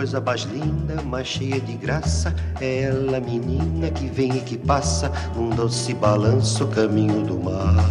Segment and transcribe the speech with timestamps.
[0.00, 2.34] Coisa mais linda, mais cheia de graça.
[2.58, 7.84] É ela, menina, que vem e que passa num doce balanço caminho do mar.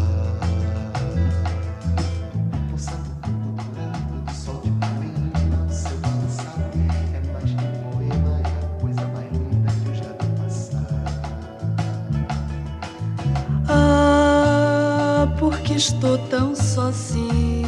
[15.38, 17.59] Porque estou tão sozinha.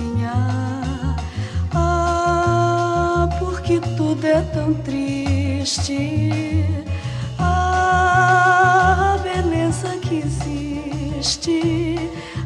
[4.12, 6.66] Tudo é tão triste.
[7.40, 11.96] Ah, a beleza que existe.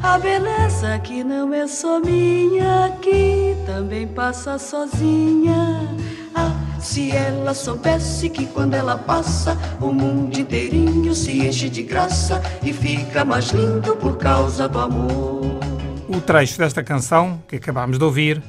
[0.03, 5.89] A beleza que não é só minha, que também passa sozinha.
[6.35, 12.41] Ah, se ela soubesse que quando ela passa, o mundo inteirinho se enche de graça
[12.61, 15.59] e fica mais lindo por causa do amor.
[16.07, 18.43] O trecho desta canção, que acabámos de ouvir,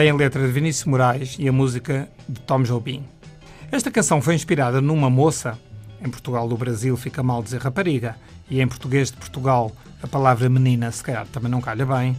[0.00, 3.04] tem a letra de Vinícius Moraes e a música de Tom Jobim.
[3.70, 5.58] Esta canção foi inspirada numa moça,
[6.02, 8.16] em Portugal do Brasil fica mal dizer rapariga,
[8.48, 9.70] e em português de Portugal
[10.02, 12.16] a palavra menina se calhar também não calha bem,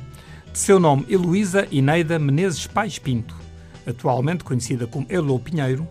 [0.53, 3.35] de seu nome Heloísa Ineida Menezes Pais Pinto,
[3.87, 5.87] atualmente conhecida como Elo Pinheiro,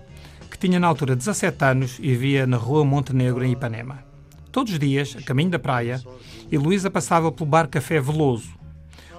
[0.48, 4.04] que tinha na altura 17 anos e vivia na rua Montenegro, em Ipanema.
[4.52, 6.00] Todos os dias, a caminho da praia,
[6.52, 8.54] Heloísa passava pelo bar Café Veloso.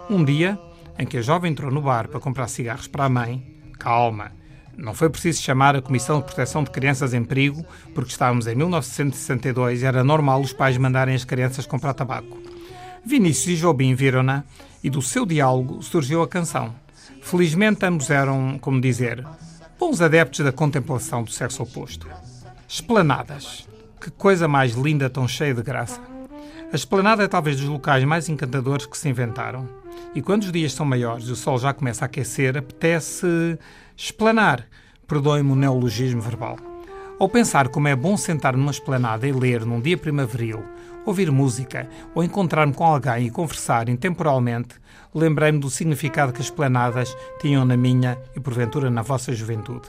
[0.09, 0.57] Um dia,
[0.97, 3.45] em que a jovem entrou no bar para comprar cigarros para a mãe,
[3.79, 4.31] calma,
[4.77, 8.55] não foi preciso chamar a Comissão de Proteção de Crianças em Perigo, porque estávamos em
[8.55, 12.39] 1962 e era normal os pais mandarem as crianças comprar tabaco.
[13.05, 14.43] Vinícius e Jobim viram-na
[14.83, 16.73] e do seu diálogo surgiu a canção.
[17.21, 19.25] Felizmente ambos eram, como dizer,
[19.79, 22.07] bons adeptos da contemplação do sexo oposto.
[22.67, 23.67] Esplanadas.
[23.99, 26.01] Que coisa mais linda, tão cheia de graça.
[26.71, 29.80] A esplanada é talvez dos locais mais encantadores que se inventaram.
[30.13, 33.57] E quando os dias são maiores e o sol já começa a aquecer, apetece
[33.95, 34.67] esplanar.
[35.07, 36.57] Perdoem-me o neologismo verbal.
[37.19, 40.63] Ao pensar como é bom sentar numa esplanada e ler num dia primaveril,
[41.05, 44.75] ouvir música ou encontrar-me com alguém e conversar intemporalmente,
[45.13, 49.87] lembrei-me do significado que as esplanadas tinham na minha e porventura na vossa juventude.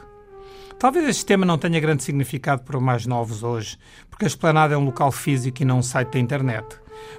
[0.79, 3.79] Talvez este tema não tenha grande significado para os mais novos hoje,
[4.11, 6.67] porque a esplanada é um local físico e não um site da internet.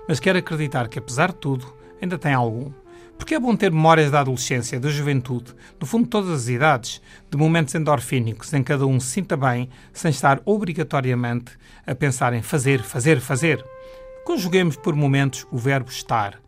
[0.08, 2.72] Mas quero acreditar que, apesar de tudo, ainda tem algum.
[3.18, 7.01] Porque é bom ter memórias da adolescência, da juventude, do fundo de todas as idades,
[7.29, 11.53] de momentos endorfínicos em que cada um se sinta bem, sem estar obrigatoriamente
[11.85, 13.63] a pensar em fazer, fazer, fazer.
[14.25, 16.40] Conjuguemos por momentos o verbo estar.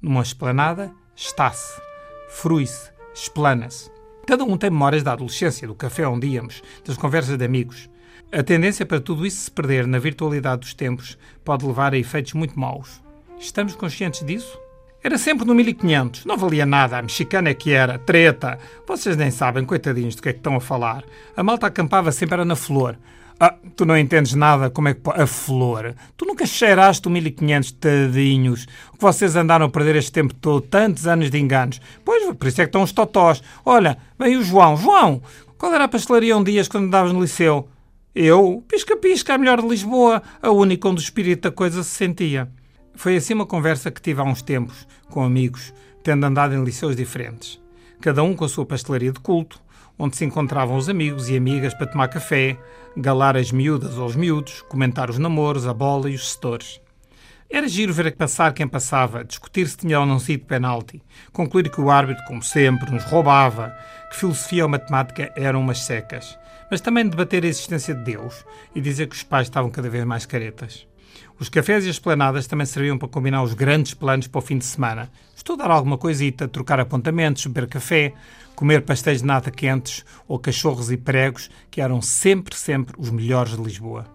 [0.00, 1.80] Numa esplanada, está-se,
[2.28, 3.90] frui-se, esplana-se.
[4.26, 7.88] Cada um tem memórias da adolescência, do café onde íamos, das conversas de amigos.
[8.32, 12.32] A tendência para tudo isso se perder na virtualidade dos tempos pode levar a efeitos
[12.32, 13.02] muito maus.
[13.38, 14.63] Estamos conscientes disso?
[15.04, 18.58] Era sempre no 1500, não valia nada, a mexicana é que era, treta.
[18.88, 21.04] Vocês nem sabem, coitadinhos, do que é que estão a falar.
[21.36, 22.96] A malta acampava sempre era na flor.
[23.38, 25.00] Ah, tu não entendes nada como é que...
[25.10, 25.94] A flor.
[26.16, 28.66] Tu nunca cheiraste o 1500, tadinhos.
[28.94, 31.82] O que vocês andaram a perder este tempo todo, tantos anos de enganos.
[32.02, 33.42] Pois, por isso é que estão os totós.
[33.62, 34.74] Olha, vem o João.
[34.74, 35.20] João,
[35.58, 37.68] qual era a pastelaria um dias quando andavas no liceu?
[38.14, 38.64] Eu?
[38.66, 40.22] Pisca-pisca, a melhor de Lisboa.
[40.40, 42.48] A única onde o espírito da coisa se sentia.
[42.96, 46.94] Foi assim uma conversa que tive há uns tempos, com amigos, tendo andado em liceus
[46.94, 47.60] diferentes.
[48.00, 49.60] Cada um com a sua pastelaria de culto,
[49.98, 52.56] onde se encontravam os amigos e amigas para tomar café,
[52.96, 56.80] galar as miúdas ou os miúdos, comentar os namoros, a bola e os setores.
[57.50, 61.02] Era giro ver passar quem passava, discutir se tinha ou não sido penalti,
[61.32, 63.74] concluir que o árbitro, como sempre, nos roubava,
[64.10, 66.38] que filosofia ou matemática eram umas secas,
[66.70, 70.04] mas também debater a existência de Deus e dizer que os pais estavam cada vez
[70.04, 70.86] mais caretas.
[71.38, 74.58] Os cafés e as planadas também serviam para combinar os grandes planos para o fim
[74.58, 75.10] de semana.
[75.34, 78.12] Estudar alguma coisita, trocar apontamentos, beber café,
[78.54, 83.56] comer pastéis de nata quentes ou cachorros e pregos, que eram sempre, sempre os melhores
[83.56, 84.06] de Lisboa.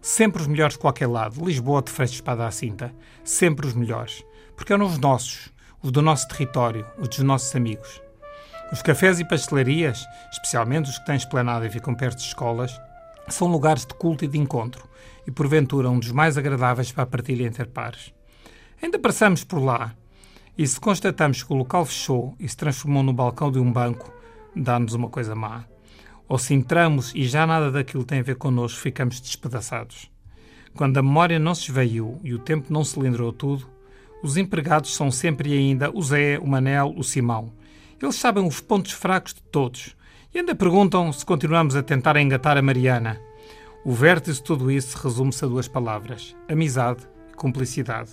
[0.00, 1.44] Sempre os melhores de qualquer lado.
[1.44, 2.94] Lisboa de Freixo Espada à Cinta.
[3.24, 4.24] Sempre os melhores.
[4.54, 5.50] Porque eram os nossos,
[5.82, 8.00] os do nosso território, os dos nossos amigos.
[8.72, 12.80] Os cafés e pastelarias, especialmente os que têm esplanada e ficam perto de escolas,
[13.28, 14.88] são lugares de culto e de encontro,
[15.26, 18.14] e porventura um dos mais agradáveis para a partilha entre pares.
[18.82, 19.94] Ainda passamos por lá,
[20.56, 24.12] e se constatamos que o local fechou e se transformou no balcão de um banco,
[24.54, 25.64] dá-nos uma coisa má.
[26.28, 30.10] Ou se entramos e já nada daquilo tem a ver connosco, ficamos despedaçados.
[30.74, 33.68] Quando a memória não se esvaiu e o tempo não cilindrou tudo,
[34.22, 37.52] os empregados são sempre e ainda o Zé, o Manel, o Simão.
[38.00, 39.96] Eles sabem os pontos fracos de todos
[40.36, 43.18] e ainda perguntam se continuamos a tentar engatar a Mariana.
[43.82, 48.10] O vértice de tudo isso resume-se a duas palavras: amizade e cumplicidade.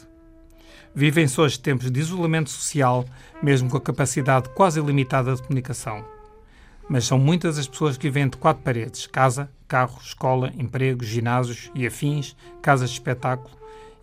[0.96, 3.04] Vivem-se hoje tempos de isolamento social,
[3.42, 6.06] mesmo com a capacidade quase ilimitada de comunicação.
[6.88, 11.70] Mas são muitas as pessoas que vivem entre quatro paredes: casa, carro, escola, emprego, ginásios
[11.76, 13.54] e afins, casas de espetáculo,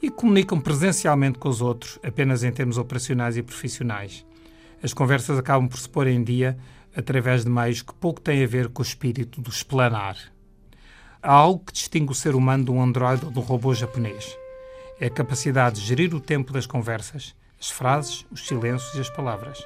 [0.03, 4.27] e comunicam presencialmente com os outros apenas em termos operacionais e profissionais.
[4.83, 6.59] As conversas acabam por se pôr em dia
[6.97, 10.17] através de meios que pouco têm a ver com o espírito do esplanar.
[11.23, 14.37] Há algo que distingue o ser humano de um androide ou de um robô japonês.
[14.99, 19.11] É a capacidade de gerir o tempo das conversas, as frases, os silêncios e as
[19.11, 19.63] palavras,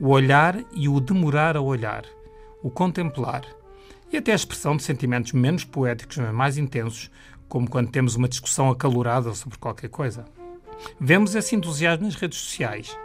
[0.00, 2.04] o olhar e o demorar a olhar,
[2.62, 3.42] o contemplar
[4.12, 7.10] e até a expressão de sentimentos menos poéticos, mas mais intensos,
[7.48, 10.24] como quando temos uma discussão acalorada sobre qualquer coisa.
[11.00, 12.96] Vemos esse entusiasmo nas redes sociais,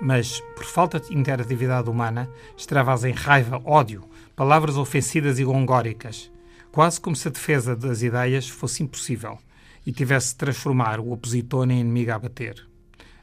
[0.00, 4.04] mas, por falta de interatividade humana, extravasem raiva, ódio,
[4.36, 6.30] palavras ofensivas e gongóricas,
[6.72, 9.38] quase como se a defesa das ideias fosse impossível
[9.86, 12.66] e tivesse de transformar o opositor em inimigo a bater.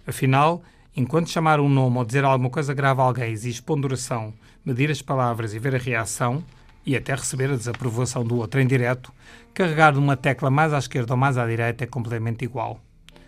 [0.06, 0.64] Afinal,
[0.96, 4.34] enquanto chamar um nome ou dizer alguma coisa grave a alguém exige ponderação,
[4.66, 6.44] medir as palavras e ver a reação,
[6.86, 9.14] e até receber a desaprovação do outro em direto,
[9.54, 12.80] carregar numa tecla mais à esquerda ou mais à direita é completamente igual.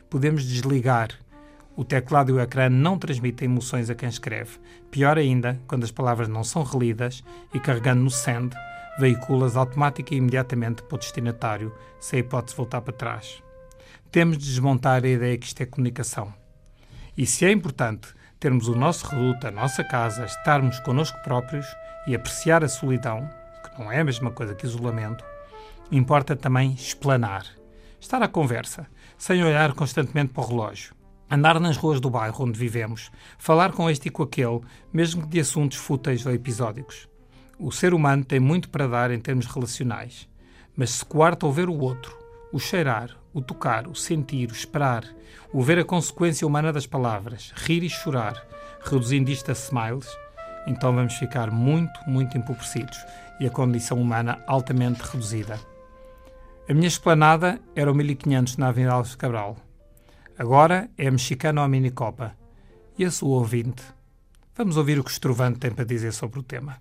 [0.10, 1.10] Podemos desligar.
[1.76, 4.60] O teclado e o ecrã não transmitem emoções a quem escreve.
[4.92, 8.56] Pior ainda, quando as palavras não são relidas e carregando no send,
[9.00, 13.42] veiculas automática e imediatamente para o destinatário, sem hipótese de voltar para trás.
[14.12, 16.32] Temos de desmontar a ideia que isto é comunicação.
[17.18, 21.66] E se é importante termos o nosso reduto, a nossa casa, estarmos connosco próprios
[22.06, 23.28] e apreciar a solidão,
[23.64, 25.26] que não é a mesma coisa que isolamento,
[25.92, 27.46] importa também explanar.
[28.00, 28.86] Estar à conversa,
[29.18, 31.03] sem olhar constantemente para o relógio.
[31.34, 34.62] Andar nas ruas do bairro onde vivemos, falar com este e com aquele,
[34.94, 37.10] mesmo que de assuntos fúteis ou episódicos.
[37.58, 40.30] O ser humano tem muito para dar em termos relacionais,
[40.78, 42.16] mas se coarta ouvir o outro,
[42.52, 45.04] o cheirar, o tocar, o sentir, o esperar,
[45.52, 48.40] o ver a consequência humana das palavras, rir e chorar,
[48.84, 50.08] reduzindo isto a smiles,
[50.68, 53.04] então vamos ficar muito, muito empobrecidos
[53.40, 55.60] e a condição humana altamente reduzida.
[56.70, 59.58] A minha esplanada era o 1500 na Avenida Alves Cabral.
[60.38, 62.36] Agora é ou a minicopa.
[62.98, 63.84] E a sua ouvinte?
[64.56, 66.78] Vamos ouvir o que Estrovante tem para dizer sobre o tema.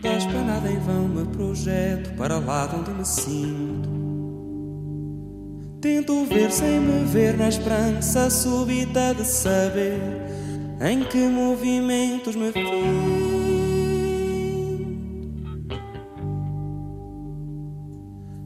[0.00, 3.90] Da esplanada em vão me projeto para lá de onde me sinto.
[5.80, 10.23] Tento ver sem me ver na esperança súbita de saber
[10.80, 12.64] em que movimentos me fiz.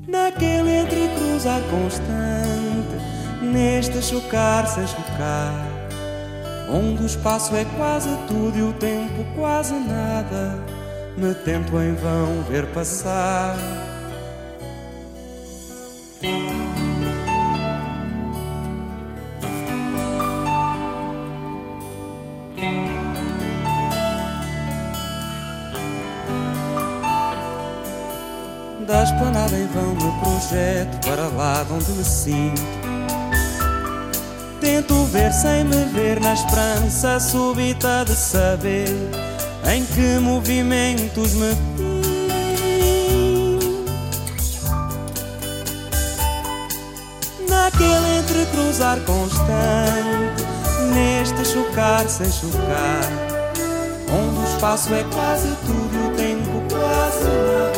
[0.07, 2.97] Naquele entre cruzar constante,
[3.43, 5.53] neste chocar sem chocar,
[6.71, 10.65] onde o espaço é quase tudo e o tempo quase nada,
[11.17, 13.57] me tento em vão ver passar.
[28.89, 32.63] Da esplanada em vão me projeto para lá de onde me sinto.
[34.63, 38.89] Tento ver sem me ver na esperança súbita de saber
[39.71, 41.55] em que movimentos me
[47.47, 50.45] Naquele entrecruzar constante,
[50.95, 53.05] neste chocar sem chocar,
[54.11, 57.78] onde o espaço é quase tudo e o tempo quase nada,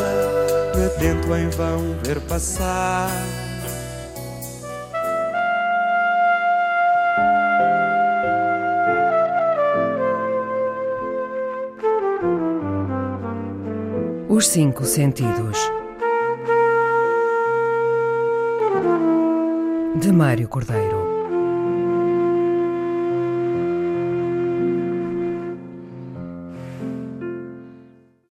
[1.00, 3.08] tento em vão ver passar.
[14.28, 15.58] Os cinco sentidos.
[19.96, 20.99] De Mário Cordeiro.